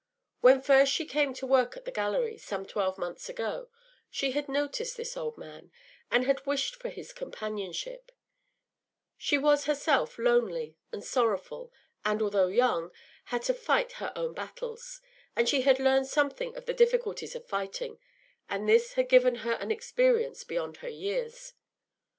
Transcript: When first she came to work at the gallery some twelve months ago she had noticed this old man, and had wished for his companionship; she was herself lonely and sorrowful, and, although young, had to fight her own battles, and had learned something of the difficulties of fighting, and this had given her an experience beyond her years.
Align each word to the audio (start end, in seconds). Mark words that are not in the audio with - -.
When 0.39 0.63
first 0.63 0.91
she 0.91 1.05
came 1.05 1.31
to 1.35 1.45
work 1.45 1.77
at 1.77 1.85
the 1.85 1.91
gallery 1.91 2.35
some 2.35 2.65
twelve 2.65 2.97
months 2.97 3.29
ago 3.29 3.69
she 4.09 4.31
had 4.31 4.49
noticed 4.49 4.97
this 4.97 5.15
old 5.15 5.37
man, 5.37 5.71
and 6.09 6.25
had 6.25 6.43
wished 6.43 6.75
for 6.75 6.89
his 6.89 7.13
companionship; 7.13 8.11
she 9.15 9.37
was 9.37 9.65
herself 9.65 10.17
lonely 10.17 10.75
and 10.91 11.03
sorrowful, 11.03 11.71
and, 12.03 12.19
although 12.19 12.47
young, 12.47 12.89
had 13.25 13.43
to 13.43 13.53
fight 13.53 13.91
her 14.01 14.11
own 14.15 14.33
battles, 14.33 15.01
and 15.35 15.47
had 15.49 15.77
learned 15.77 16.07
something 16.07 16.57
of 16.57 16.65
the 16.65 16.73
difficulties 16.73 17.35
of 17.35 17.45
fighting, 17.45 17.99
and 18.49 18.67
this 18.67 18.93
had 18.93 19.07
given 19.07 19.35
her 19.45 19.53
an 19.53 19.69
experience 19.69 20.43
beyond 20.43 20.77
her 20.77 20.89
years. 20.89 21.53